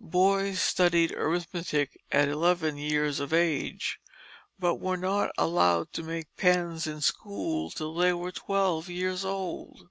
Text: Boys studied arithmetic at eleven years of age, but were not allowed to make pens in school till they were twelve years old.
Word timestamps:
Boys 0.00 0.60
studied 0.60 1.12
arithmetic 1.12 1.96
at 2.10 2.28
eleven 2.28 2.76
years 2.76 3.20
of 3.20 3.32
age, 3.32 4.00
but 4.58 4.80
were 4.80 4.96
not 4.96 5.30
allowed 5.38 5.92
to 5.92 6.02
make 6.02 6.34
pens 6.36 6.88
in 6.88 7.00
school 7.00 7.70
till 7.70 7.94
they 7.94 8.12
were 8.12 8.32
twelve 8.32 8.88
years 8.88 9.24
old. 9.24 9.88